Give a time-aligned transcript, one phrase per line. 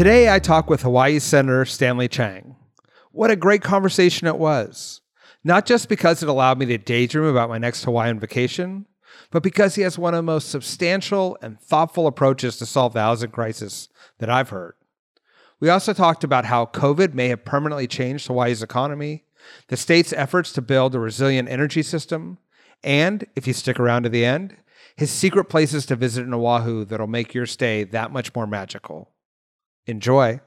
[0.00, 2.56] Today, I talk with Hawaii Senator Stanley Chang.
[3.12, 5.02] What a great conversation it was.
[5.44, 8.86] Not just because it allowed me to daydream about my next Hawaiian vacation,
[9.30, 13.02] but because he has one of the most substantial and thoughtful approaches to solve the
[13.02, 14.72] housing crisis that I've heard.
[15.60, 19.24] We also talked about how COVID may have permanently changed Hawaii's economy,
[19.68, 22.38] the state's efforts to build a resilient energy system,
[22.82, 24.56] and, if you stick around to the end,
[24.96, 29.10] his secret places to visit in Oahu that'll make your stay that much more magical.
[29.90, 30.40] Enjoy.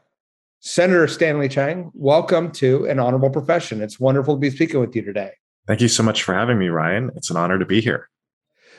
[0.61, 3.81] Senator Stanley Chang, welcome to An Honorable Profession.
[3.81, 5.31] It's wonderful to be speaking with you today.
[5.67, 7.11] Thank you so much for having me, Ryan.
[7.17, 8.09] It's an honor to be here.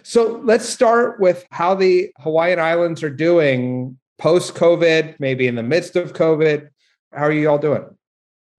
[0.02, 5.62] So let's start with how the Hawaiian Islands are doing post COVID, maybe in the
[5.62, 6.68] midst of COVID.
[7.12, 7.84] How are you all doing?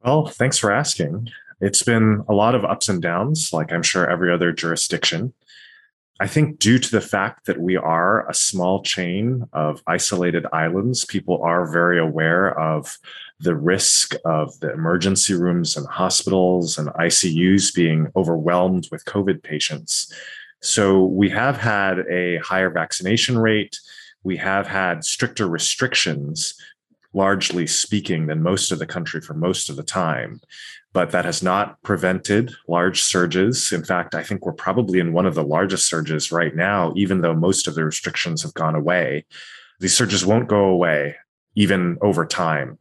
[0.03, 1.29] Well, thanks for asking.
[1.61, 5.33] It's been a lot of ups and downs, like I'm sure every other jurisdiction.
[6.19, 11.03] I think due to the fact that we are a small chain of isolated islands,
[11.03, 12.97] people are very aware of
[13.39, 20.13] the risk of the emergency rooms and hospitals and ICUs being overwhelmed with COVID patients.
[20.61, 23.77] So we have had a higher vaccination rate.
[24.23, 26.55] We have had stricter restrictions,
[27.15, 30.39] largely speaking, than most of the country for most of the time
[30.95, 33.73] but that has not prevented large surges.
[33.73, 37.19] In fact, I think we're probably in one of the largest surges right now, even
[37.19, 39.25] though most of the restrictions have gone away.
[39.81, 41.17] These surges won't go away
[41.55, 42.79] even over time.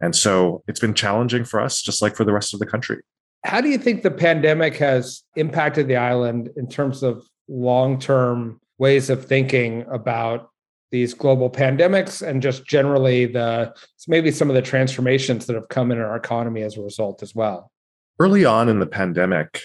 [0.00, 3.02] And so it's been challenging for us, just like for the rest of the country.
[3.44, 8.58] How do you think the pandemic has impacted the island in terms of long term
[8.78, 10.49] ways of thinking about
[10.90, 13.72] these global pandemics and just generally the
[14.08, 17.34] maybe some of the transformations that have come in our economy as a result as
[17.34, 17.70] well.
[18.18, 19.62] Early on in the pandemic,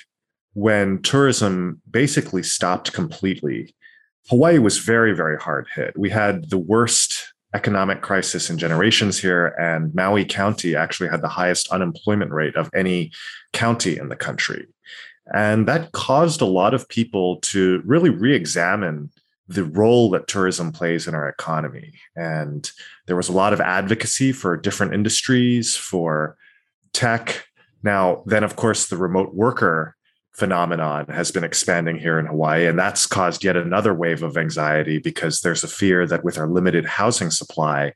[0.54, 3.76] when tourism basically stopped completely,
[4.30, 5.98] Hawaii was very, very hard hit.
[5.98, 11.30] We had the worst economic crisis in generations here, and Maui County actually had the
[11.30, 13.12] highest unemployment rate of any
[13.54, 14.68] county in the country.
[15.34, 19.10] And that caused a lot of people to really re examine
[19.48, 21.94] the role that tourism plays in our economy.
[22.16, 22.70] And
[23.06, 26.38] there was a lot of advocacy for different industries, for
[26.94, 27.46] tech.
[27.84, 29.96] Now, then, of course, the remote worker
[30.34, 32.66] phenomenon has been expanding here in Hawaii.
[32.66, 36.48] And that's caused yet another wave of anxiety because there's a fear that with our
[36.48, 37.94] limited housing supply,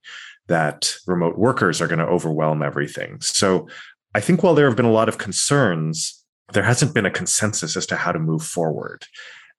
[0.47, 3.19] that remote workers are going to overwhelm everything.
[3.21, 3.67] So
[4.15, 6.23] I think while there have been a lot of concerns,
[6.53, 9.05] there hasn't been a consensus as to how to move forward.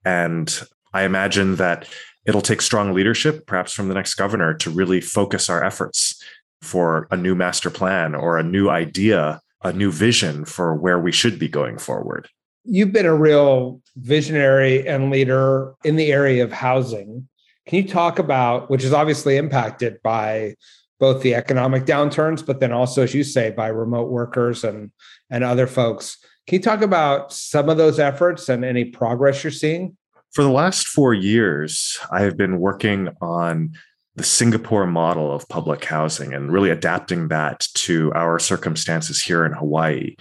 [0.05, 0.62] And
[0.93, 1.89] I imagine that
[2.27, 6.23] it'll take strong leadership, perhaps from the next governor, to really focus our efforts
[6.62, 11.12] for a new master plan or a new idea, a new vision for where we
[11.12, 12.28] should be going forward.
[12.65, 17.28] You've been a real visionary and leader in the area of housing.
[17.67, 20.55] Can you talk about, which is obviously impacted by
[20.99, 24.93] both the economic downturns, but then also, as you say, by remote workers and,
[25.31, 26.19] and other folks?
[26.47, 29.97] Can you talk about some of those efforts and any progress you're seeing?
[30.33, 33.72] For the last four years, I have been working on
[34.15, 39.53] the Singapore model of public housing and really adapting that to our circumstances here in
[39.53, 40.15] Hawaii.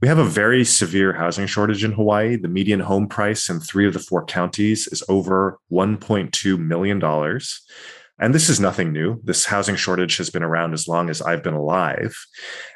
[0.00, 2.36] We have a very severe housing shortage in Hawaii.
[2.36, 7.00] The median home price in three of the four counties is over $1.2 million.
[8.18, 9.20] And this is nothing new.
[9.22, 12.16] This housing shortage has been around as long as I've been alive.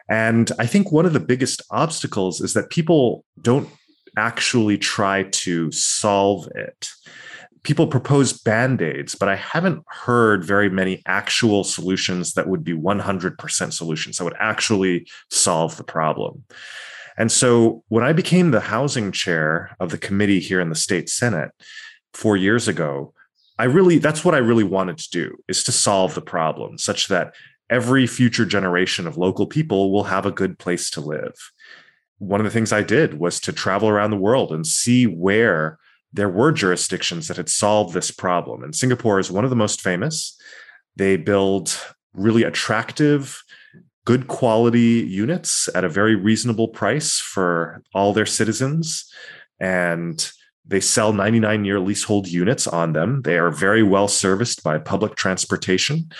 [0.08, 3.68] And I think one of the biggest obstacles is that people don't
[4.16, 6.90] actually try to solve it.
[7.62, 12.72] People propose band aids, but I haven't heard very many actual solutions that would be
[12.72, 16.44] 100% solutions that would actually solve the problem.
[17.18, 21.08] And so when I became the housing chair of the committee here in the state
[21.08, 21.50] Senate
[22.12, 23.12] four years ago,
[23.58, 27.08] I really, that's what I really wanted to do is to solve the problem such
[27.08, 27.34] that
[27.70, 31.34] every future generation of local people will have a good place to live.
[32.18, 35.78] One of the things I did was to travel around the world and see where
[36.12, 38.62] there were jurisdictions that had solved this problem.
[38.62, 40.38] And Singapore is one of the most famous.
[40.96, 41.78] They build
[42.14, 43.42] really attractive,
[44.06, 49.12] good quality units at a very reasonable price for all their citizens.
[49.60, 50.30] And
[50.66, 53.22] they sell 99 year leasehold units on them.
[53.22, 56.10] They are very well serviced by public transportation.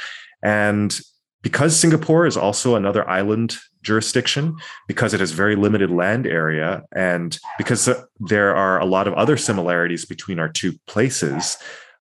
[0.42, 0.99] And
[1.43, 4.56] because Singapore is also another island jurisdiction,
[4.88, 7.88] because it has very limited land area, and because
[8.19, 11.56] there are a lot of other similarities between our two places,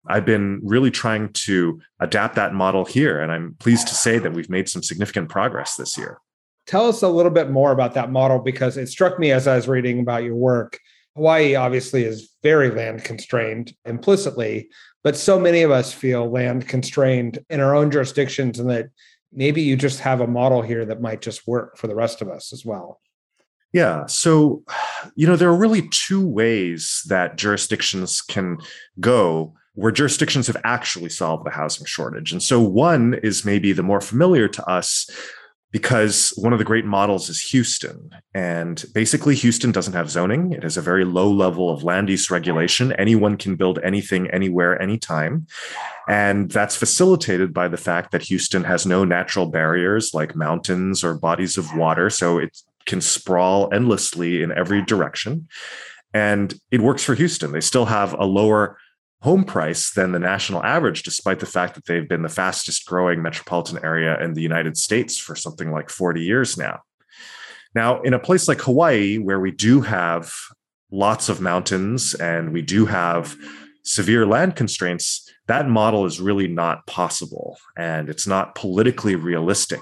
[0.08, 3.22] I've been really trying to adapt that model here.
[3.22, 6.20] And I'm pleased to say that we've made some significant progress this year.
[6.68, 9.56] Tell us a little bit more about that model because it struck me as I
[9.56, 10.80] was reading about your work.
[11.16, 14.70] Hawaii obviously is very land constrained implicitly,
[15.04, 18.88] but so many of us feel land constrained in our own jurisdictions, and that
[19.36, 22.30] maybe you just have a model here that might just work for the rest of
[22.30, 23.02] us as well.
[23.74, 24.06] Yeah.
[24.06, 24.64] So,
[25.16, 28.58] you know, there are really two ways that jurisdictions can
[29.00, 32.32] go where jurisdictions have actually solved the housing shortage.
[32.32, 35.10] And so one is maybe the more familiar to us
[35.72, 38.10] because one of the great models is Houston.
[38.34, 40.54] And basically, Houston doesn't have zoning.
[40.54, 42.94] It has a very low level of land use regulation.
[42.94, 45.48] Anyone can build anything, anywhere, anytime.
[46.08, 51.16] And that's facilitated by the fact that Houston has no natural barriers like mountains or
[51.16, 52.10] bodies of water.
[52.10, 55.48] So it can sprawl endlessly in every direction.
[56.14, 57.52] And it works for Houston.
[57.52, 58.78] They still have a lower
[59.26, 63.24] home price than the national average, despite the fact that they've been the fastest growing
[63.24, 66.82] metropolitan area in the United States for something like 40 years now.
[67.74, 70.32] Now, in a place like Hawaii, where we do have
[70.92, 73.36] lots of mountains and we do have
[73.84, 77.58] severe land constraints, that model is really not possible.
[77.76, 79.82] And it's not politically realistic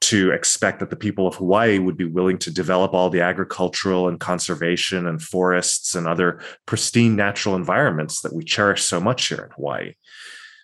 [0.00, 4.08] to expect that the people of Hawaii would be willing to develop all the agricultural
[4.08, 9.44] and conservation and forests and other pristine natural environments that we cherish so much here
[9.44, 9.94] in Hawaii.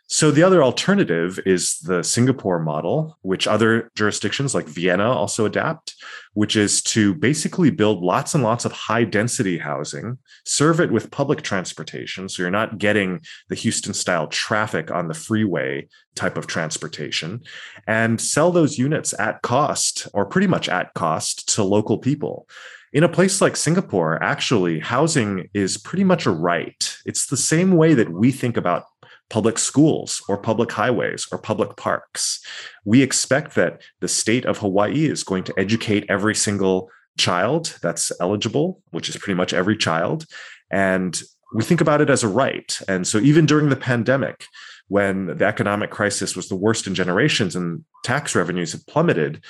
[0.07, 5.95] So the other alternative is the Singapore model, which other jurisdictions like Vienna also adapt,
[6.35, 11.11] which is to basically build lots and lots of high density housing, serve it with
[11.11, 12.29] public transportation.
[12.29, 17.43] So you're not getting the Houston style traffic on the freeway type of transportation,
[17.89, 22.47] and sell those units at cost or pretty much at cost to local people
[22.95, 26.97] in a place like Singapore, actually, housing is pretty much a right.
[27.05, 28.85] It's the same way that we think about
[29.31, 32.41] public schools or public highways or public parks.
[32.85, 38.13] We expect that the state of Hawaii is going to educate every single child that's
[38.21, 40.27] eligible, which is pretty much every child.
[40.71, 41.21] And
[41.55, 42.79] we think about it as a right.
[42.89, 44.47] And so even during the pandemic,
[44.89, 49.43] when the economic crisis was the worst in generations and tax revenues had plummeted,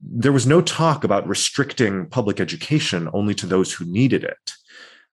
[0.00, 4.52] there was no talk about restricting public education only to those who needed it,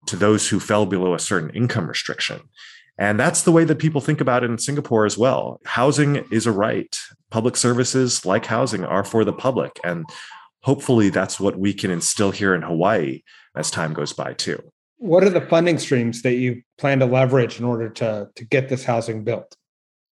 [0.07, 2.41] to those who fell below a certain income restriction.
[2.97, 5.59] And that's the way that people think about it in Singapore as well.
[5.65, 6.99] Housing is a right.
[7.29, 9.79] Public services like housing are for the public.
[9.83, 10.05] And
[10.61, 13.23] hopefully that's what we can instill here in Hawaii
[13.55, 14.61] as time goes by too.
[14.97, 18.69] What are the funding streams that you plan to leverage in order to, to get
[18.69, 19.55] this housing built?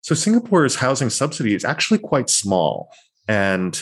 [0.02, 2.90] So Singapore's housing subsidy is actually quite small.
[3.28, 3.82] And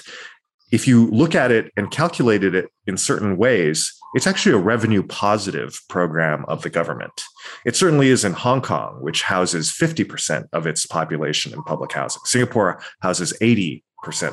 [0.71, 5.03] if you look at it and calculated it in certain ways, it's actually a revenue
[5.03, 7.23] positive program of the government.
[7.65, 12.21] It certainly is in Hong Kong, which houses 50% of its population in public housing.
[12.25, 13.81] Singapore houses 80%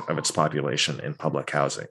[0.08, 1.86] of its population in public housing.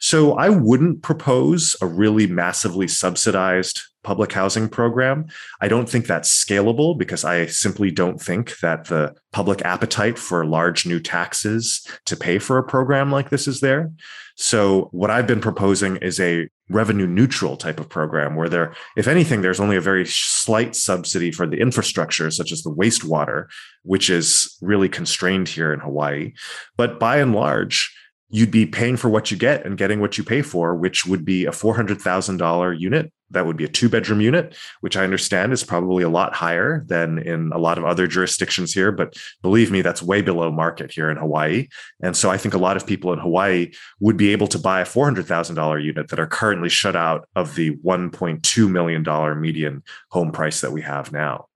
[0.00, 5.26] So I wouldn't propose a really massively subsidized public housing program.
[5.60, 10.46] I don't think that's scalable because I simply don't think that the public appetite for
[10.46, 13.90] large new taxes to pay for a program like this is there.
[14.36, 19.08] So what I've been proposing is a revenue neutral type of program where there, if
[19.08, 23.46] anything, there's only a very slight subsidy for the infrastructure, such as the wastewater,
[23.82, 26.32] which is really constrained here in Hawaii.
[26.76, 27.94] But by and large,
[28.30, 31.24] you'd be paying for what you get and getting what you pay for, which would
[31.24, 33.12] be a $400,000 unit.
[33.30, 36.84] That would be a two bedroom unit, which I understand is probably a lot higher
[36.86, 38.90] than in a lot of other jurisdictions here.
[38.90, 41.68] But believe me, that's way below market here in Hawaii.
[42.02, 44.80] And so I think a lot of people in Hawaii would be able to buy
[44.80, 50.60] a $400,000 unit that are currently shut out of the $1.2 million median home price
[50.60, 51.46] that we have now.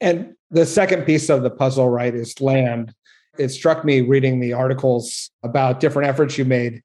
[0.00, 2.94] And the second piece of the puzzle, right, is land
[3.38, 6.82] it struck me reading the articles about different efforts you made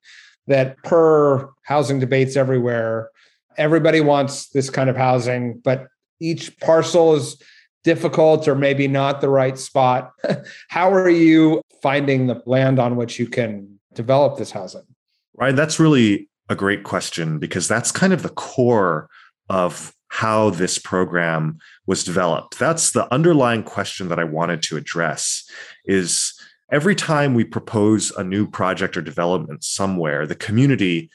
[0.47, 3.09] that per housing debates everywhere,
[3.57, 5.88] everybody wants this kind of housing, but
[6.19, 7.41] each parcel is
[7.83, 10.12] difficult or maybe not the right spot.
[10.69, 14.83] How are you finding the land on which you can develop this housing?
[15.35, 15.55] Right.
[15.55, 19.09] That's really a great question because that's kind of the core
[19.50, 22.57] of how this program was developed.
[22.57, 25.47] That's the underlying question that I wanted to address
[25.85, 26.33] is
[26.71, 31.09] every time we propose a new project or development somewhere, the community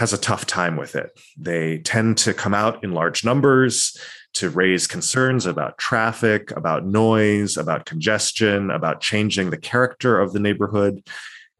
[0.00, 1.10] has a tough time with it.
[1.36, 3.94] They tend to come out in large numbers
[4.32, 10.40] to raise concerns about traffic, about noise, about congestion, about changing the character of the
[10.40, 11.06] neighborhood.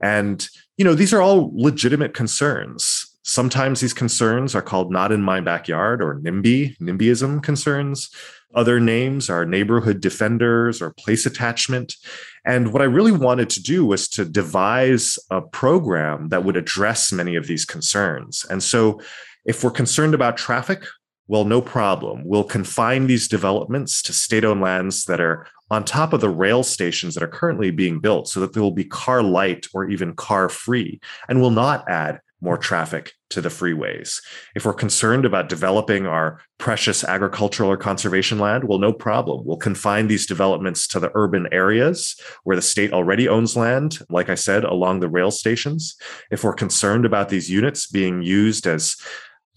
[0.03, 3.00] And, you know, these are all legitimate concerns.
[3.23, 8.11] Sometimes these concerns are called not in my backyard or NIMBY, NIMBYism concerns.
[8.55, 11.95] Other names are neighborhood defenders or place attachment.
[12.45, 17.13] And what I really wanted to do was to devise a program that would address
[17.13, 18.45] many of these concerns.
[18.49, 19.01] And so,
[19.47, 20.85] if we're concerned about traffic,
[21.27, 22.23] well, no problem.
[22.25, 26.63] We'll confine these developments to state owned lands that are on top of the rail
[26.63, 30.15] stations that are currently being built so that they will be car light or even
[30.15, 34.21] car free and will not add more traffic to the freeways.
[34.55, 39.45] If we're concerned about developing our precious agricultural or conservation land, well, no problem.
[39.45, 44.29] We'll confine these developments to the urban areas where the state already owns land, like
[44.29, 45.97] I said, along the rail stations.
[46.31, 48.97] If we're concerned about these units being used as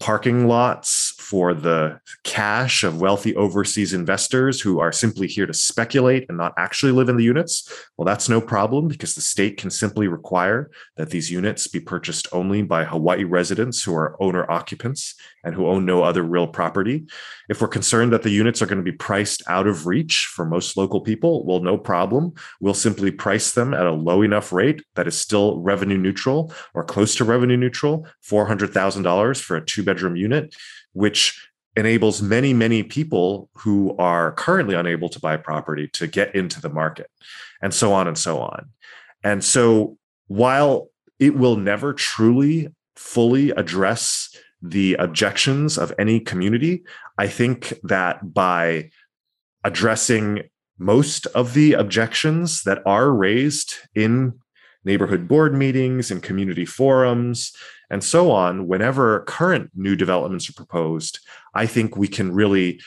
[0.00, 6.24] parking lots for the cash of wealthy overseas investors who are simply here to speculate
[6.28, 9.68] and not actually live in the units, well, that's no problem because the state can
[9.68, 15.16] simply require that these units be purchased only by Hawaii residents who are owner occupants
[15.42, 17.04] and who own no other real property.
[17.48, 20.44] If we're concerned that the units are going to be priced out of reach for
[20.44, 22.34] most local people, well, no problem.
[22.60, 26.84] We'll simply price them at a low enough rate that is still revenue neutral or
[26.84, 30.54] close to revenue neutral, $400,000 for a two bedroom unit,
[30.94, 36.60] which enables many, many people who are currently unable to buy property to get into
[36.60, 37.10] the market,
[37.60, 38.70] and so on and so on.
[39.22, 44.34] And so while it will never truly fully address
[44.64, 46.82] the objections of any community.
[47.18, 48.90] I think that by
[49.62, 50.44] addressing
[50.78, 54.40] most of the objections that are raised in
[54.84, 57.52] neighborhood board meetings and community forums
[57.90, 61.20] and so on, whenever current new developments are proposed,
[61.54, 62.80] I think we can really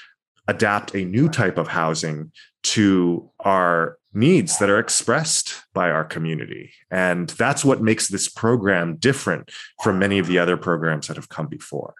[0.47, 2.31] adapt a new type of housing
[2.63, 6.71] to our needs that are expressed by our community.
[6.89, 9.51] And that's what makes this program different
[9.83, 11.93] from many of the other programs that have come before.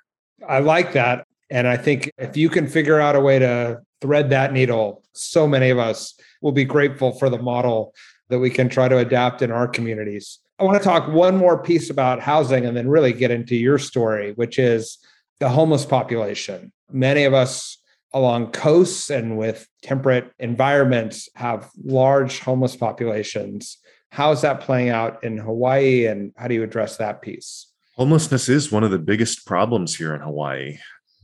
[0.48, 1.28] I like that.
[1.50, 5.48] And I think if you can figure out a way to thread that needle, so
[5.48, 7.94] many of us will be grateful for the model
[8.30, 10.40] that we can try to adapt in our communities.
[10.60, 13.78] I want to talk one more piece about housing and then really get into your
[13.78, 14.98] story, which is
[15.40, 16.72] the homeless population.
[16.92, 17.78] Many of us
[18.14, 23.78] along coasts and with temperate environments have large homeless populations.
[24.12, 27.68] How is that playing out in Hawaii and how do you address that piece?
[27.96, 30.78] Homelessness is one of the biggest problems here in Hawaii.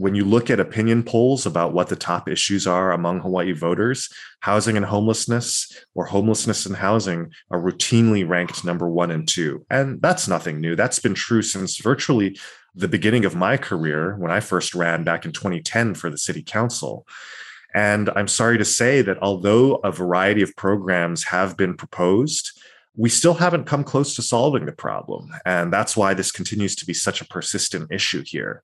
[0.04, 4.10] When you look at opinion polls about what the top issues are among Hawaii voters,
[4.42, 9.66] housing and homelessness or homelessness and housing are routinely ranked number one and two.
[9.70, 10.76] And that's nothing new.
[10.76, 12.38] That's been true since virtually
[12.76, 16.44] the beginning of my career when I first ran back in 2010 for the city
[16.44, 17.08] council.
[17.74, 22.60] And I'm sorry to say that although a variety of programs have been proposed,
[22.98, 25.32] we still haven't come close to solving the problem.
[25.46, 28.64] And that's why this continues to be such a persistent issue here.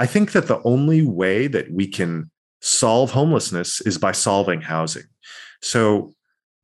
[0.00, 2.30] I think that the only way that we can
[2.62, 5.02] solve homelessness is by solving housing.
[5.60, 6.14] So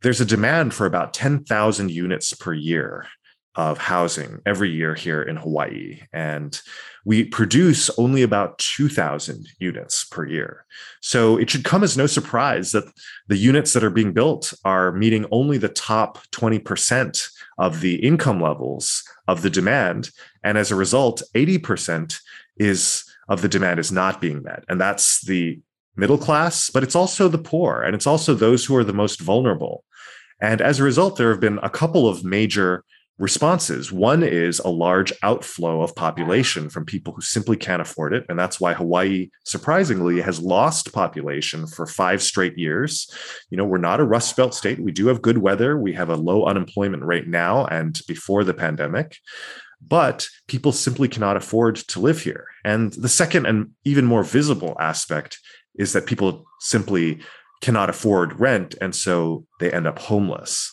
[0.00, 3.06] there's a demand for about 10,000 units per year
[3.54, 6.00] of housing every year here in Hawaii.
[6.14, 6.58] And
[7.04, 10.64] we produce only about 2,000 units per year.
[11.02, 12.90] So it should come as no surprise that
[13.28, 17.28] the units that are being built are meeting only the top 20%
[17.58, 20.08] of the income levels of the demand.
[20.42, 22.18] And as a result, 80%
[22.56, 24.64] is of the demand is not being met.
[24.68, 25.60] And that's the
[25.96, 29.20] middle class, but it's also the poor and it's also those who are the most
[29.20, 29.84] vulnerable.
[30.40, 32.84] And as a result, there have been a couple of major
[33.18, 33.90] responses.
[33.90, 38.26] One is a large outflow of population from people who simply can't afford it.
[38.28, 43.10] And that's why Hawaii, surprisingly, has lost population for five straight years.
[43.48, 44.78] You know, we're not a Rust Belt state.
[44.78, 45.78] We do have good weather.
[45.78, 49.16] We have a low unemployment rate now and before the pandemic.
[49.80, 52.46] But people simply cannot afford to live here.
[52.64, 55.38] And the second and even more visible aspect
[55.76, 57.20] is that people simply
[57.60, 58.74] cannot afford rent.
[58.80, 60.72] And so they end up homeless.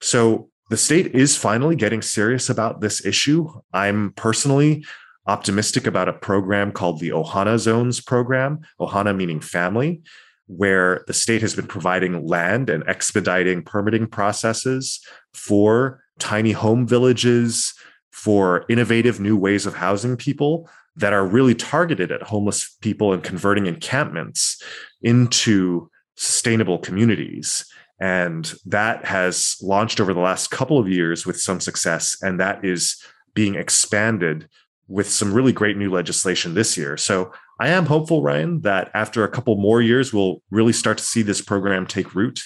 [0.00, 3.48] So the state is finally getting serious about this issue.
[3.72, 4.84] I'm personally
[5.26, 10.02] optimistic about a program called the Ohana Zones program, Ohana meaning family,
[10.46, 15.00] where the state has been providing land and expediting permitting processes
[15.32, 17.74] for tiny home villages,
[18.12, 23.22] for innovative new ways of housing people that are really targeted at homeless people and
[23.22, 24.62] converting encampments
[25.00, 27.64] into sustainable communities.
[28.00, 32.16] And that has launched over the last couple of years with some success.
[32.20, 33.02] And that is
[33.34, 34.48] being expanded
[34.88, 36.96] with some really great new legislation this year.
[36.96, 41.04] So I am hopeful, Ryan, that after a couple more years, we'll really start to
[41.04, 42.40] see this program take root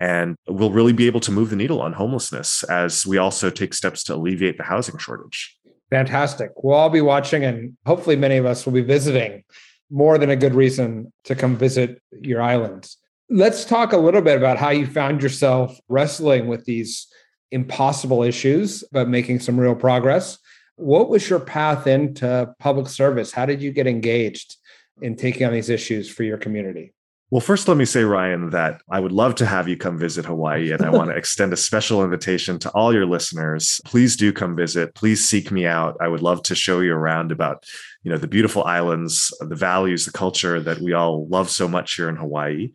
[0.00, 3.74] and we'll really be able to move the needle on homelessness as we also take
[3.74, 5.56] steps to alleviate the housing shortage.
[5.90, 6.50] Fantastic.
[6.62, 9.44] We'll all be watching, and hopefully, many of us will be visiting.
[9.90, 12.96] More than a good reason to come visit your islands.
[13.28, 17.08] Let's talk a little bit about how you found yourself wrestling with these
[17.50, 20.38] impossible issues, but making some real progress.
[20.76, 23.30] What was your path into public service?
[23.30, 24.56] How did you get engaged
[25.02, 26.94] in taking on these issues for your community?
[27.32, 30.26] Well, first, let me say, Ryan, that I would love to have you come visit
[30.26, 30.70] Hawaii.
[30.70, 33.80] And I want to extend a special invitation to all your listeners.
[33.86, 34.94] Please do come visit.
[34.94, 35.96] Please seek me out.
[35.98, 37.64] I would love to show you around about,
[38.02, 41.94] you know, the beautiful islands, the values, the culture that we all love so much
[41.94, 42.70] here in Hawaii.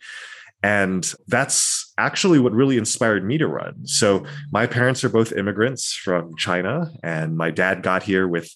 [0.63, 3.85] And that's actually what really inspired me to run.
[3.85, 8.51] So, my parents are both immigrants from China, and my dad got here with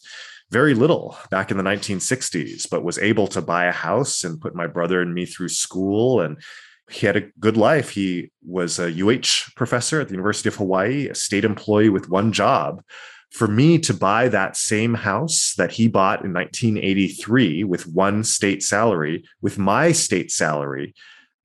[0.51, 4.53] very little back in the 1960s, but was able to buy a house and put
[4.53, 6.21] my brother and me through school.
[6.21, 6.41] And
[6.89, 7.91] he had a good life.
[7.91, 12.33] He was a UH professor at the University of Hawaii, a state employee with one
[12.33, 12.83] job.
[13.31, 18.61] For me to buy that same house that he bought in 1983 with one state
[18.61, 20.93] salary, with my state salary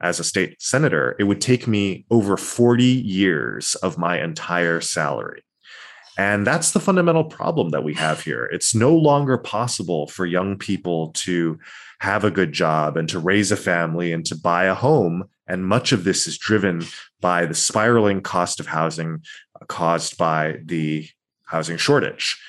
[0.00, 5.42] as a state senator, it would take me over 40 years of my entire salary.
[6.18, 8.46] And that's the fundamental problem that we have here.
[8.46, 11.58] It's no longer possible for young people to
[12.00, 15.24] have a good job and to raise a family and to buy a home.
[15.46, 16.84] And much of this is driven
[17.20, 19.22] by the spiraling cost of housing
[19.60, 21.08] uh, caused by the
[21.44, 22.40] housing shortage.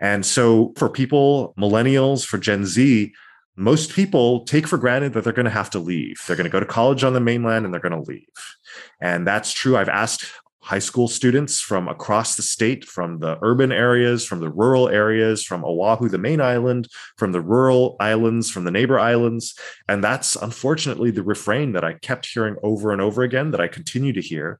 [0.00, 3.12] And so, for people, millennials, for Gen Z,
[3.56, 6.20] most people take for granted that they're going to have to leave.
[6.26, 8.26] They're going to go to college on the mainland and they're going to leave.
[9.00, 9.76] And that's true.
[9.76, 10.26] I've asked
[10.64, 15.44] high school students from across the state, from the urban areas, from the rural areas,
[15.44, 19.58] from Oahu, the main island, from the rural islands, from the neighbor islands.
[19.88, 23.68] And that's unfortunately the refrain that I kept hearing over and over again, that I
[23.68, 24.58] continue to hear.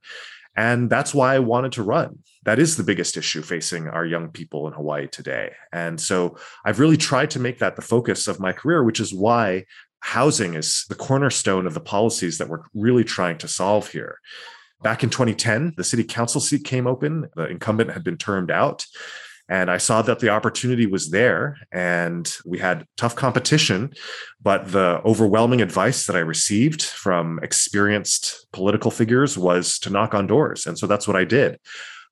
[0.55, 2.19] And that's why I wanted to run.
[2.43, 5.53] That is the biggest issue facing our young people in Hawaii today.
[5.73, 9.11] And so I've really tried to make that the focus of my career, which is
[9.11, 9.65] why
[10.01, 14.19] housing is the cornerstone of the policies that we're really trying to solve here.
[14.85, 17.27] Back in 2010, the city council seat came open.
[17.35, 18.85] The incumbent had been termed out.
[19.49, 23.93] And I saw that the opportunity was there and we had tough competition.
[24.39, 30.27] But the overwhelming advice that I received from experienced political figures was to knock on
[30.27, 30.67] doors.
[30.67, 31.59] And so that's what I did.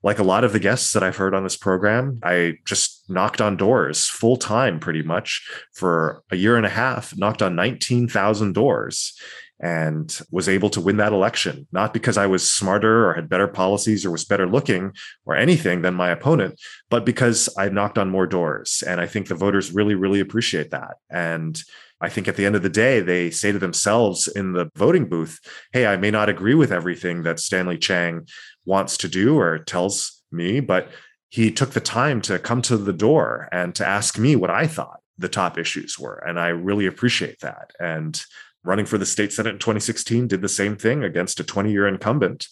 [0.02, 3.40] Like a lot of the guests that I've heard on this program, I just knocked
[3.40, 8.54] on doors full time pretty much for a year and a half, knocked on 19,000
[8.54, 9.16] doors
[9.64, 13.48] and was able to win that election, not because I was smarter or had better
[13.48, 14.92] policies or was better looking
[15.26, 18.84] or anything than my opponent, but because I knocked on more doors.
[18.86, 20.98] And I think the voters really, really appreciate that.
[21.10, 21.58] And
[22.02, 25.08] I think at the end of the day, they say to themselves in the voting
[25.08, 25.40] booth,
[25.72, 28.28] Hey, I may not agree with everything that Stanley Chang
[28.66, 30.90] wants to do or tells me, but
[31.30, 34.68] he took the time to come to the door and to ask me what I
[34.68, 36.22] thought the top issues were.
[36.28, 37.72] And I really appreciate that.
[37.80, 38.22] And
[38.64, 41.88] running for the state senate in 2016 did the same thing against a 20 year
[41.88, 42.48] incumbent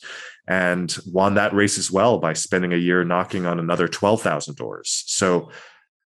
[0.48, 5.04] and won that race as well by spending a year knocking on another 12,000 doors.
[5.08, 5.52] So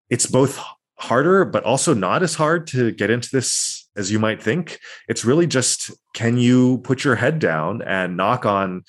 [0.09, 0.61] it's both
[0.97, 4.79] harder, but also not as hard to get into this as you might think.
[5.07, 8.83] It's really just can you put your head down and knock on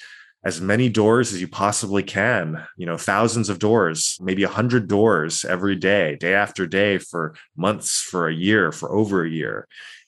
[0.45, 4.87] as many doors as you possibly can you know thousands of doors maybe a hundred
[4.87, 9.67] doors every day day after day for months for a year for over a year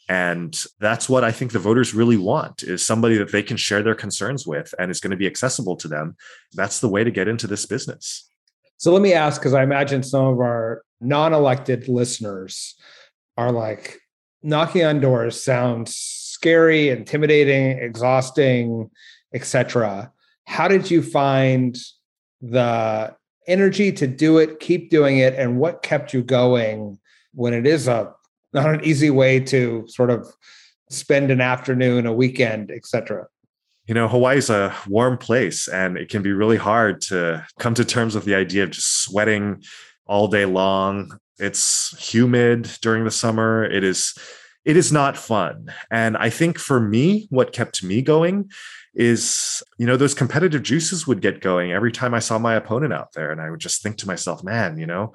[0.09, 3.83] and that's what I think the voters really want is somebody that they can share
[3.83, 6.17] their concerns with and is going to be accessible to them.
[6.55, 8.29] That's the way to get into this business.
[8.79, 12.75] So let me ask, because I imagine some of our non-elected listeners
[13.37, 13.99] are like
[14.43, 18.91] knocking on doors sounds scary, intimidating, exhausting,
[19.35, 20.11] etc.
[20.47, 21.77] How did you find
[22.41, 23.15] the
[23.47, 26.99] energy to do it, keep doing it, and what kept you going
[27.35, 28.15] when it is a
[28.53, 30.27] not an easy way to sort of
[30.91, 33.27] spend an afternoon, a weekend, etc.
[33.87, 37.85] You know, Hawaii's a warm place and it can be really hard to come to
[37.85, 39.63] terms with the idea of just sweating
[40.07, 41.19] all day long.
[41.39, 43.65] It's humid during the summer.
[43.65, 44.15] It is
[44.65, 45.73] it is not fun.
[45.91, 48.51] And I think for me, what kept me going
[48.95, 52.93] is, you know, those competitive juices would get going every time I saw my opponent
[52.93, 53.31] out there.
[53.31, 55.15] And I would just think to myself, man, you know,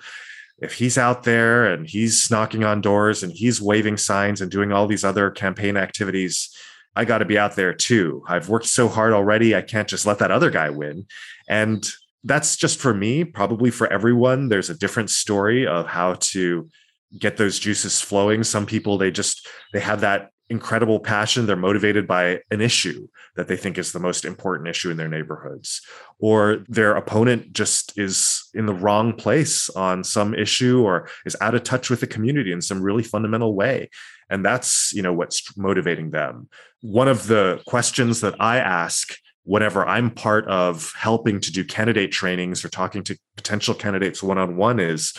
[0.59, 4.71] if he's out there and he's knocking on doors and he's waving signs and doing
[4.71, 6.55] all these other campaign activities,
[6.95, 8.23] I got to be out there too.
[8.27, 9.55] I've worked so hard already.
[9.55, 11.05] I can't just let that other guy win.
[11.49, 11.87] And
[12.23, 14.47] that's just for me, probably for everyone.
[14.47, 16.69] There's a different story of how to
[17.17, 18.43] get those juices flowing.
[18.43, 21.45] Some people, they just, they have that incredible passion.
[21.45, 25.09] They're motivated by an issue that they think is the most important issue in their
[25.09, 25.81] neighborhoods,
[26.19, 31.55] or their opponent just is in the wrong place on some issue or is out
[31.55, 33.89] of touch with the community in some really fundamental way.
[34.29, 36.49] And that's, you know, what's motivating them.
[36.81, 42.11] One of the questions that I ask whenever I'm part of helping to do candidate
[42.11, 45.13] trainings or talking to potential candidates one on one is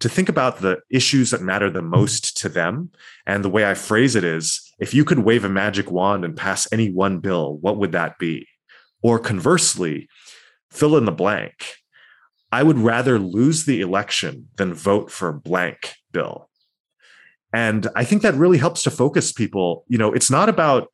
[0.00, 2.90] to think about the issues that matter the most to them.
[3.26, 6.36] And the way I phrase it is if you could wave a magic wand and
[6.36, 8.48] pass any one bill, what would that be?
[9.00, 10.08] Or conversely,
[10.70, 11.74] fill in the blank.
[12.50, 16.48] I would rather lose the election than vote for blank bill.
[17.52, 19.84] And I think that really helps to focus people.
[19.88, 20.88] You know, it's not about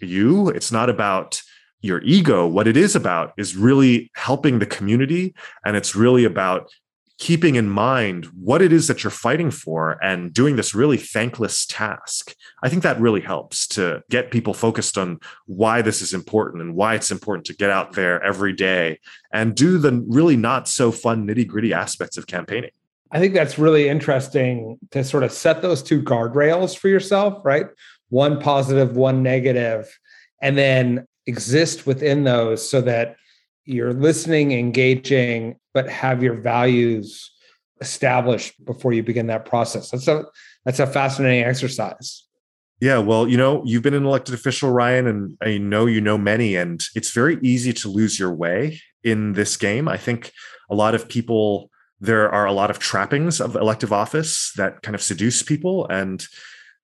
[0.00, 1.42] you, it's not about
[1.82, 2.46] your ego.
[2.46, 5.34] What it is about is really helping the community.
[5.64, 6.72] And it's really about
[7.18, 11.66] keeping in mind what it is that you're fighting for and doing this really thankless
[11.66, 12.34] task.
[12.64, 16.74] I think that really helps to get people focused on why this is important and
[16.74, 18.98] why it's important to get out there every day
[19.32, 22.70] and do the really not so fun nitty gritty aspects of campaigning.
[23.12, 27.66] I think that's really interesting to sort of set those two guardrails for yourself, right?
[28.08, 29.96] One positive, one negative,
[30.40, 33.16] and then exist within those so that
[33.64, 37.30] you're listening, engaging, but have your values
[37.80, 39.90] established before you begin that process.
[39.90, 40.24] That's a
[40.64, 42.24] that's a fascinating exercise.
[42.80, 46.18] Yeah, well, you know, you've been an elected official, Ryan, and I know you know
[46.18, 49.86] many, and it's very easy to lose your way in this game.
[49.86, 50.32] I think
[50.68, 54.96] a lot of people, there are a lot of trappings of elective office that kind
[54.96, 55.86] of seduce people.
[55.88, 56.26] And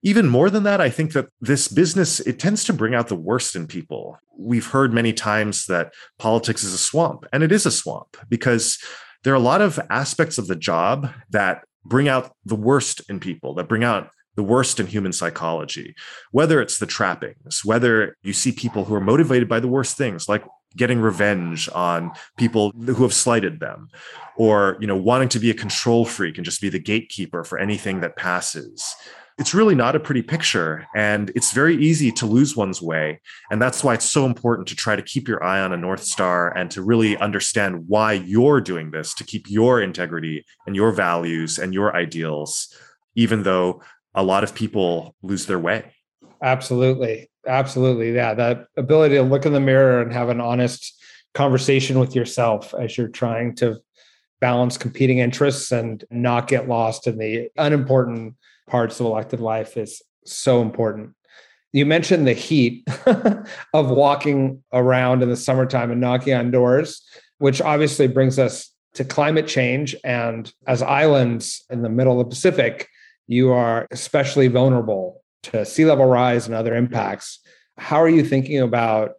[0.03, 3.17] even more than that, I think that this business, it tends to bring out the
[3.17, 4.19] worst in people.
[4.37, 8.79] We've heard many times that politics is a swamp, and it is a swamp because
[9.25, 13.19] there are a lot of aspects of the job that bring out the worst in
[13.19, 15.97] people, that bring out the worst in human psychology,
[16.31, 20.29] whether it's the trappings, whether you see people who are motivated by the worst things,
[20.29, 20.45] like
[20.77, 23.89] getting revenge on people who have slighted them
[24.37, 27.59] or you know wanting to be a control freak and just be the gatekeeper for
[27.59, 28.95] anything that passes
[29.39, 33.21] it's really not a pretty picture and it's very easy to lose one's way
[33.51, 36.03] and that's why it's so important to try to keep your eye on a north
[36.03, 40.91] star and to really understand why you're doing this to keep your integrity and your
[40.91, 42.75] values and your ideals
[43.15, 43.81] even though
[44.15, 45.93] a lot of people lose their way.
[46.43, 47.31] Absolutely.
[47.47, 48.15] Absolutely.
[48.15, 50.95] Yeah that ability to look in the mirror and have an honest
[51.35, 53.79] conversation with yourself as you're trying to
[54.41, 58.35] balance competing interests and not get lost in the unimportant
[58.69, 61.15] parts of elected life is so important.
[61.73, 62.89] You mentioned the heat
[63.75, 67.03] of walking around in the summertime and knocking on doors,
[67.39, 69.95] which obviously brings us to climate change.
[70.03, 72.89] And as islands in the middle of the Pacific,
[73.27, 77.41] you are especially vulnerable to sea level rise and other impacts.
[77.77, 79.13] How are you thinking about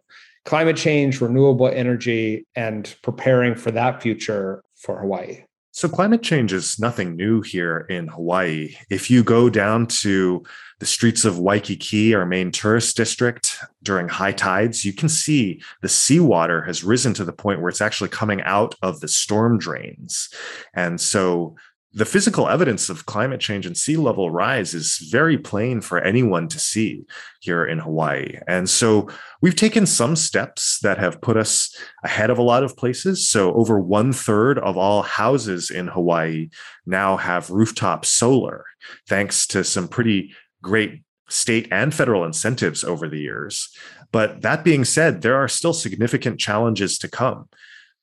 [0.44, 5.44] climate change, renewable energy, and preparing for that future for Hawaii?
[5.72, 8.74] So, climate change is nothing new here in Hawaii.
[8.90, 10.42] If you go down to
[10.80, 15.88] the streets of Waikiki, our main tourist district, during high tides, you can see the
[15.88, 20.28] seawater has risen to the point where it's actually coming out of the storm drains.
[20.74, 21.54] And so,
[21.92, 26.46] the physical evidence of climate change and sea level rise is very plain for anyone
[26.46, 27.04] to see
[27.40, 28.38] here in Hawaii.
[28.46, 29.08] And so
[29.42, 33.26] we've taken some steps that have put us ahead of a lot of places.
[33.26, 36.50] So over one third of all houses in Hawaii
[36.86, 38.64] now have rooftop solar,
[39.08, 43.68] thanks to some pretty great state and federal incentives over the years.
[44.12, 47.48] But that being said, there are still significant challenges to come.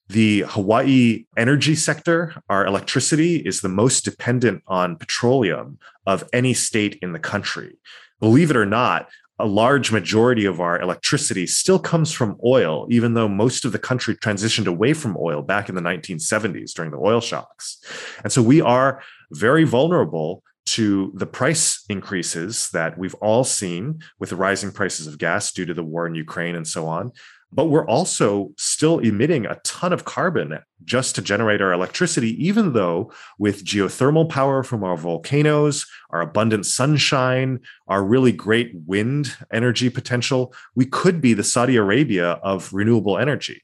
[0.10, 6.98] The Hawaii energy sector, our electricity, is the most dependent on petroleum of any state
[7.02, 7.78] in the country.
[8.20, 13.14] Believe it or not, a large majority of our electricity still comes from oil, even
[13.14, 16.98] though most of the country transitioned away from oil back in the 1970s during the
[16.98, 17.78] oil shocks.
[18.24, 24.30] And so we are very vulnerable to the price increases that we've all seen with
[24.30, 27.12] the rising prices of gas due to the war in Ukraine and so on.
[27.52, 32.74] But we're also still emitting a ton of carbon just to generate our electricity, even
[32.74, 39.90] though with geothermal power from our volcanoes, our abundant sunshine, our really great wind energy
[39.90, 43.62] potential, we could be the Saudi Arabia of renewable energy.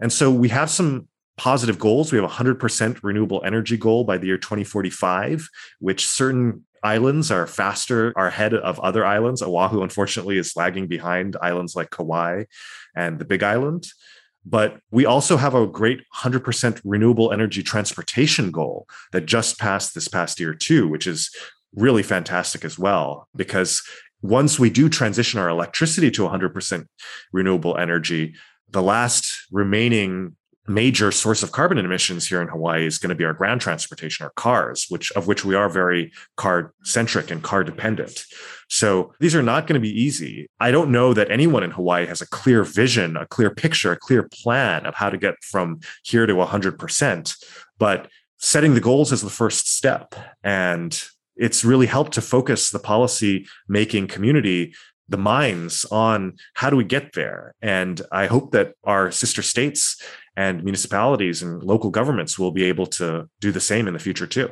[0.00, 2.12] And so we have some positive goals.
[2.12, 5.48] We have a 100% renewable energy goal by the year 2045,
[5.80, 9.42] which certain islands are faster, are ahead of other islands.
[9.42, 12.44] Oahu, unfortunately, is lagging behind islands like Kauai
[12.96, 13.86] and the Big Island.
[14.46, 20.08] But we also have a great 100% renewable energy transportation goal that just passed this
[20.08, 21.30] past year, too, which is
[21.74, 23.28] really fantastic as well.
[23.34, 23.82] Because
[24.20, 26.86] once we do transition our electricity to 100%
[27.32, 28.34] renewable energy,
[28.70, 33.24] the last remaining major source of carbon emissions here in Hawaii is going to be
[33.24, 37.64] our ground transportation, our cars, which of which we are very car centric and car
[37.64, 38.24] dependent.
[38.68, 40.48] So these are not going to be easy.
[40.60, 43.96] I don't know that anyone in Hawaii has a clear vision, a clear picture, a
[43.96, 47.44] clear plan of how to get from here to 100%.
[47.78, 50.14] But setting the goals is the first step.
[50.42, 50.98] And
[51.36, 54.74] it's really helped to focus the policy making community
[55.08, 60.02] the minds on how do we get there and i hope that our sister states
[60.36, 64.26] and municipalities and local governments will be able to do the same in the future
[64.26, 64.50] too.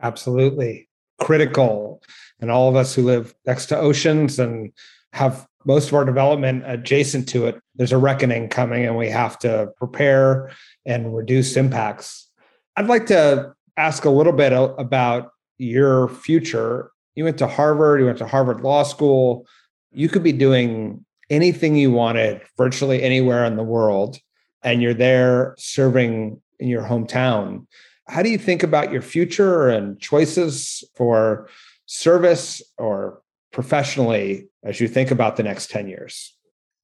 [0.00, 2.02] Absolutely critical.
[2.40, 4.72] And all of us who live next to oceans and
[5.12, 9.38] have most of our development adjacent to it, there's a reckoning coming and we have
[9.40, 10.50] to prepare
[10.86, 12.30] and reduce impacts.
[12.76, 16.92] I'd like to ask a little bit about your future.
[17.14, 19.46] You went to Harvard, you went to Harvard Law School.
[19.92, 24.18] You could be doing anything you wanted virtually anywhere in the world
[24.62, 27.66] and you're there serving in your hometown.
[28.08, 31.48] How do you think about your future and choices for
[31.86, 33.22] service or
[33.52, 36.36] professionally as you think about the next 10 years?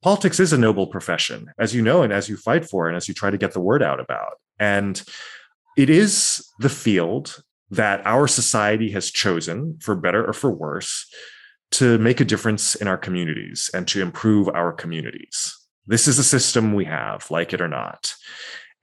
[0.03, 3.09] Politics is a noble profession, as you know, and as you fight for, and as
[3.09, 4.35] you try to get the word out about.
[4.59, 5.03] And
[5.77, 11.12] it is the field that our society has chosen, for better or for worse,
[11.72, 15.57] to make a difference in our communities and to improve our communities.
[15.87, 18.14] This is a system we have, like it or not.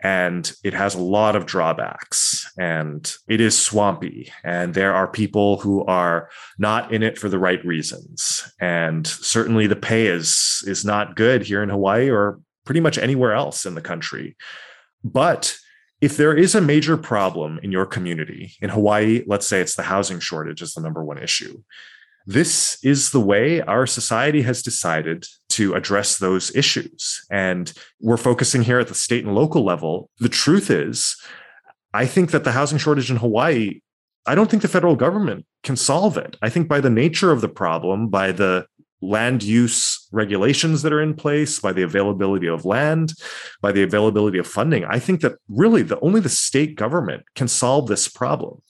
[0.02, 4.34] And it has a lot of drawbacks and it is swampy.
[4.44, 8.52] And there are people who are not in it for the right reasons.
[8.60, 13.34] And certainly the pay is, is not good here in Hawaii or pretty much anywhere
[13.34, 14.36] else in the country.
[15.06, 15.56] But
[16.02, 19.84] if there is a major problem in your community, in Hawaii, let's say it's the
[19.84, 21.64] housing shortage is the number one issue.
[22.26, 27.26] This is the way our society has decided to address those issues.
[27.30, 30.10] And we're focusing here at the state and local level.
[30.20, 31.16] The truth is,
[31.94, 33.82] I think that the housing shortage in Hawaii,
[34.26, 36.38] I don't think the federal government can solve it.
[36.42, 38.66] I think by the nature of the problem, by the
[39.02, 43.14] land use regulations that are in place, by the availability of land,
[43.62, 47.50] by the availability of funding, I think that really the only the state government can
[47.50, 48.62] solve this problem.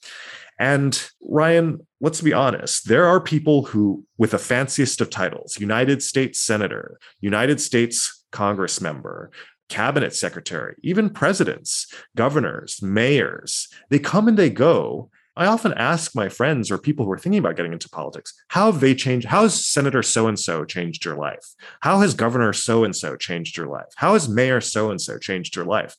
[0.58, 6.02] And Ryan, let's be honest, there are people who, with the fanciest of titles, United
[6.02, 9.30] States Senator, United States Congress member,
[9.68, 15.10] cabinet secretary, even presidents, governors, mayors, they come and they go.
[15.36, 18.70] I often ask my friends or people who are thinking about getting into politics, how
[18.70, 19.26] have they changed?
[19.26, 21.44] How has Senator so and so changed your life?
[21.80, 23.88] How has Governor so and so changed your life?
[23.96, 25.96] How has Mayor so and so changed your life?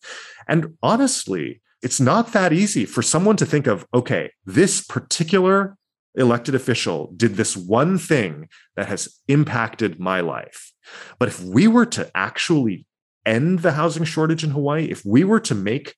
[0.47, 5.77] And honestly, it's not that easy for someone to think of, okay, this particular
[6.15, 10.73] elected official did this one thing that has impacted my life.
[11.19, 12.87] But if we were to actually
[13.23, 15.93] end the housing shortage in Hawaii, if we were to make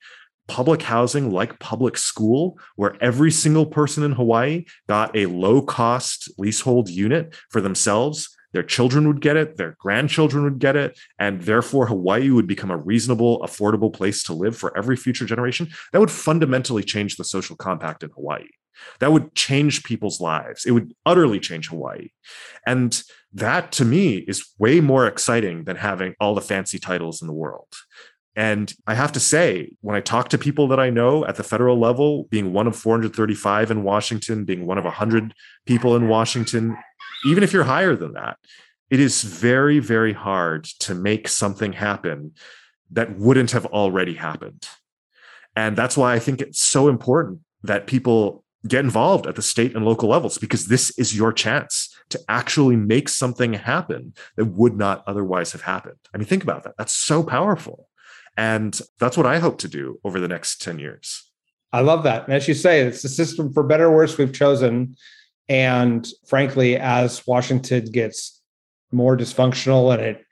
[0.50, 6.30] public housing like public school, where every single person in Hawaii got a low cost
[6.38, 11.44] leasehold unit for themselves, their children would get it, their grandchildren would get it, and
[11.44, 15.68] therefore Hawaii would become a reasonable, affordable place to live for every future generation.
[15.94, 18.48] That would fundamentally change the social compact in Hawaii.
[19.00, 20.66] That would change people's lives.
[20.66, 22.08] It would utterly change Hawaii.
[22.66, 23.00] And
[23.32, 27.34] that to me is way more exciting than having all the fancy titles in the
[27.34, 27.68] world.
[28.36, 31.44] And I have to say, when I talk to people that I know at the
[31.44, 35.36] federal level, being one of 435 in Washington, being one of 100
[35.68, 36.76] people in Washington,
[37.28, 38.38] even if you're higher than that,
[38.90, 42.32] it is very, very hard to make something happen
[42.92, 44.68] that wouldn't have already happened.
[45.56, 49.76] And that's why I think it's so important that people get involved at the state
[49.76, 54.78] and local levels because this is your chance to actually make something happen that would
[54.78, 55.98] not otherwise have happened.
[56.14, 56.76] I mean, think about that.
[56.78, 57.90] That's so powerful.
[58.38, 61.24] And that's what I hope to do over the next 10 years.
[61.74, 62.26] I love that.
[62.26, 64.96] And as you say, it's the system for better or worse we've chosen.
[65.50, 68.42] And frankly, as Washington gets
[68.92, 70.24] more dysfunctional and it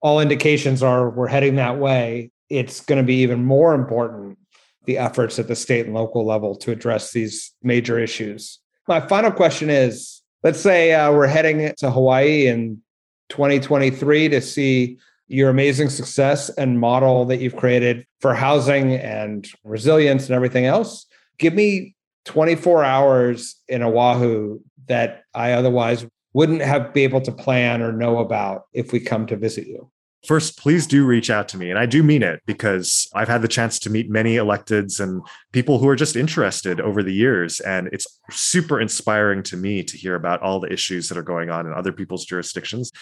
[0.00, 2.30] all indications are we're heading that way.
[2.48, 4.38] It's going to be even more important
[4.84, 8.58] the efforts at the state and local level to address these major issues.
[8.88, 12.82] My final question is let's say uh, we're heading to Hawaii in
[13.28, 14.98] 2023 to see
[15.28, 21.06] your amazing success and model that you've created for housing and resilience and everything else.
[21.38, 27.82] Give me 24 hours in Oahu that I otherwise wouldn't have been able to plan
[27.82, 29.90] or know about if we come to visit you.
[30.26, 31.68] First, please do reach out to me.
[31.68, 35.20] And I do mean it because I've had the chance to meet many electeds and
[35.50, 37.58] people who are just interested over the years.
[37.58, 41.50] And it's super inspiring to me to hear about all the issues that are going
[41.50, 42.92] on in other people's jurisdictions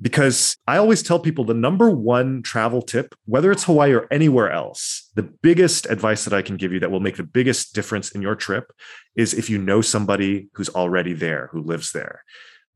[0.00, 4.50] because I always tell people the number one travel tip, whether it's Hawaii or anywhere
[4.50, 8.12] else, the biggest advice that I can give you that will make the biggest difference
[8.12, 8.72] in your trip
[9.16, 12.22] is if you know somebody who's already there, who lives there,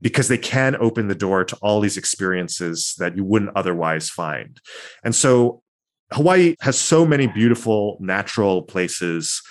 [0.00, 4.60] because they can open the door to all these experiences that you wouldn't otherwise find.
[5.04, 5.62] And so
[6.10, 9.42] Hawaii has so many beautiful natural places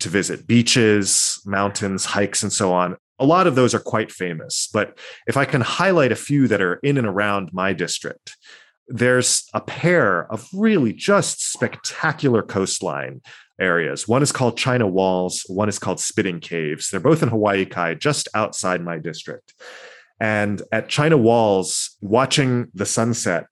[0.00, 0.46] to visit.
[0.46, 4.68] Beaches, mountains, hikes, and so on a lot of those are quite famous.
[4.72, 8.36] But if I can highlight a few that are in and around my district,
[8.88, 13.20] there's a pair of really just spectacular coastline
[13.60, 14.06] areas.
[14.06, 16.90] One is called China Walls, one is called Spitting Caves.
[16.90, 19.54] They're both in Hawaii Kai, just outside my district.
[20.20, 23.46] And at China Walls, watching the sunset,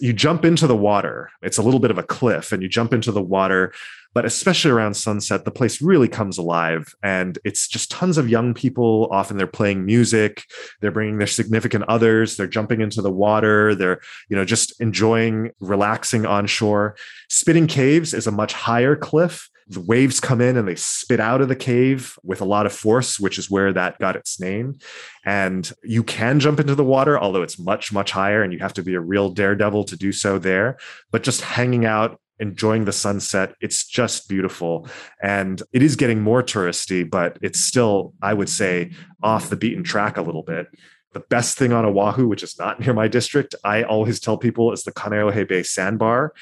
[0.00, 1.30] you jump into the water.
[1.42, 3.72] It's a little bit of a cliff, and you jump into the water
[4.12, 6.96] but especially around sunset the place really comes alive.
[7.00, 9.08] And it's just tons of young people.
[9.12, 10.44] Often they're playing music
[10.80, 15.50] they're bringing their significant others they're jumping into the water they're you know just enjoying
[15.60, 16.96] relaxing on shore
[17.28, 21.40] spitting caves is a much higher cliff the waves come in and they spit out
[21.40, 24.78] of the cave with a lot of force, which is where that got its name.
[25.24, 28.74] And you can jump into the water, although it's much, much higher, and you have
[28.74, 30.76] to be a real daredevil to do so there.
[31.12, 33.54] But just hanging out enjoying the sunset.
[33.60, 34.88] It's just beautiful.
[35.22, 39.84] And it is getting more touristy, but it's still, I would say, off the beaten
[39.84, 40.66] track a little bit.
[41.12, 44.72] The best thing on Oahu, which is not near my district, I always tell people
[44.72, 46.32] is the Kaneohe Bay sandbar.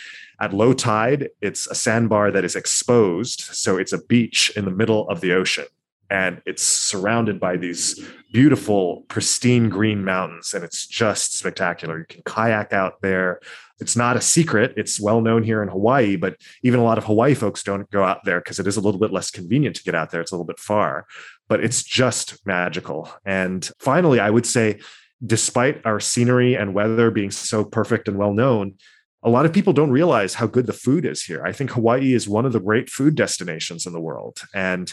[0.41, 3.41] At low tide, it's a sandbar that is exposed.
[3.41, 5.67] So it's a beach in the middle of the ocean
[6.11, 11.99] and it's surrounded by these beautiful, pristine green mountains, and it's just spectacular.
[11.99, 13.41] You can kayak out there.
[13.79, 14.75] It's not a secret.
[14.77, 18.05] It's well known here in Hawaii, but even a lot of Hawaii folks don't go
[18.05, 20.21] out there because it is a little bit less convenient to get out there.
[20.21, 21.07] It's a little bit far,
[21.47, 23.11] but it's just magical.
[23.25, 24.81] And finally, I would say,
[25.25, 28.75] despite our scenery and weather being so perfect and well known,
[29.23, 31.43] a lot of people don't realize how good the food is here.
[31.45, 34.43] I think Hawaii is one of the great food destinations in the world.
[34.55, 34.93] And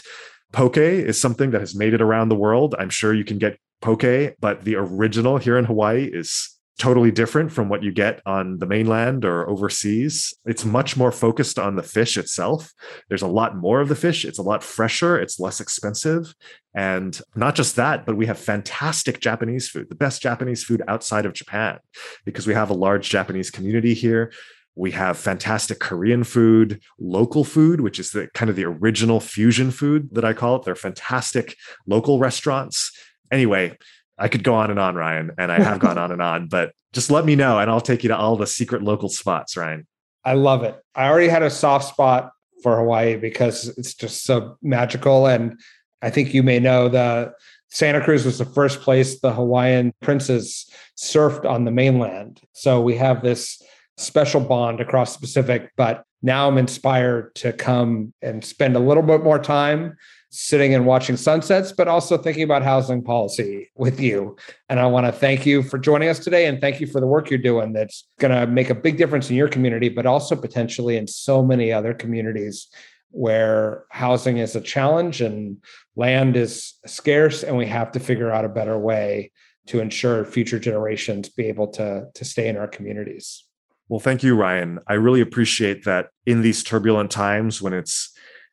[0.52, 2.74] Poke is something that has made it around the world.
[2.78, 7.50] I'm sure you can get poke, but the original here in Hawaii is totally different
[7.50, 10.34] from what you get on the mainland or overseas.
[10.44, 12.72] It's much more focused on the fish itself.
[13.08, 14.24] There's a lot more of the fish.
[14.24, 16.34] It's a lot fresher, it's less expensive.
[16.74, 21.24] And not just that, but we have fantastic Japanese food, the best Japanese food outside
[21.24, 21.78] of Japan,
[22.26, 24.32] because we have a large Japanese community here.
[24.78, 29.70] We have fantastic Korean food, local food, which is the kind of the original fusion
[29.70, 30.64] food that I call it.
[30.64, 32.92] They're fantastic local restaurants.
[33.32, 33.78] Anyway,
[34.18, 36.72] I could go on and on, Ryan, and I have gone on and on, but
[36.92, 39.86] just let me know and I'll take you to all the secret local spots, Ryan.
[40.24, 40.80] I love it.
[40.94, 45.26] I already had a soft spot for Hawaii because it's just so magical.
[45.26, 45.60] And
[46.02, 47.32] I think you may know the
[47.68, 52.40] Santa Cruz was the first place the Hawaiian princes surfed on the mainland.
[52.52, 53.62] So we have this
[53.98, 55.70] special bond across the Pacific.
[55.76, 59.96] But now I'm inspired to come and spend a little bit more time
[60.36, 64.36] sitting and watching sunsets, but also thinking about housing policy with you.
[64.68, 67.06] And I want to thank you for joining us today and thank you for the
[67.06, 70.36] work you're doing that's going to make a big difference in your community, but also
[70.36, 72.68] potentially in so many other communities
[73.10, 75.56] where housing is a challenge and
[75.96, 79.32] land is scarce and we have to figure out a better way
[79.68, 83.44] to ensure future generations be able to, to stay in our communities.
[83.88, 84.80] Well, thank you, Ryan.
[84.86, 88.12] I really appreciate that in these turbulent times when it's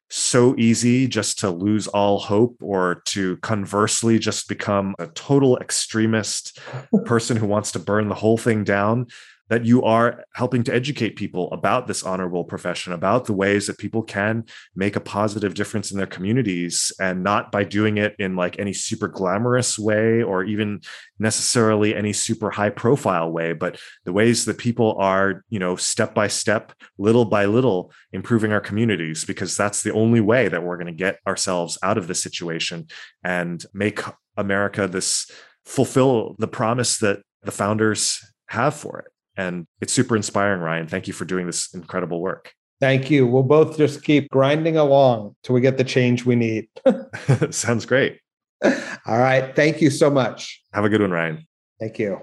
[0.10, 6.60] so easy just to lose all hope or to conversely just become a total extremist
[7.06, 9.08] person who wants to burn the whole thing down
[9.50, 13.78] that you are helping to educate people about this honorable profession, about the ways that
[13.78, 18.36] people can make a positive difference in their communities and not by doing it in
[18.36, 20.80] like any super glamorous way or even
[21.20, 26.14] necessarily any super high profile way, but the ways that people are, you know, step
[26.14, 30.78] by step, little by little improving our communities, because that's the only way that we're
[30.78, 32.88] going to get ourselves out of this situation
[33.24, 34.00] and make
[34.38, 35.30] America this
[35.66, 39.13] fulfill the promise that the founders have for it.
[39.36, 40.88] And it's super inspiring, Ryan.
[40.88, 42.54] Thank you for doing this incredible work.
[42.80, 43.26] Thank you.
[43.26, 46.68] We'll both just keep grinding along till we get the change we need.
[47.50, 48.20] Sounds great.
[48.64, 49.56] All right.
[49.56, 50.62] Thank you so much.
[50.74, 51.48] Have a good one, Ryan.
[51.80, 52.20] Thank you.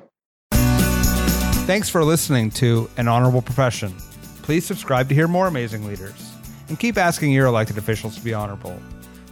[1.67, 3.95] Thanks for listening to An Honorable Profession.
[4.43, 6.33] Please subscribe to hear more amazing leaders
[6.69, 8.79] and keep asking your elected officials to be honorable.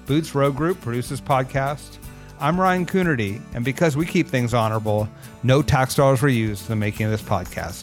[0.07, 1.99] Boots Road Group produces podcast.
[2.41, 5.09] I'm Ryan Coonerty, and because we keep things honorable,
[5.43, 7.83] no tax dollars were used in the making of this podcast.